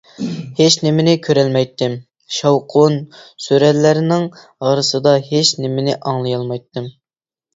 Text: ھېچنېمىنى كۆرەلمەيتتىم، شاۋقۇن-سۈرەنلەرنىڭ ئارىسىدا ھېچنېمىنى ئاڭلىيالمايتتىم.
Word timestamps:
ھېچنېمىنى 0.59 1.11
كۆرەلمەيتتىم، 1.25 1.97
شاۋقۇن-سۈرەنلەرنىڭ 2.37 4.25
ئارىسىدا 4.69 5.13
ھېچنېمىنى 5.29 5.97
ئاڭلىيالمايتتىم. 5.99 6.89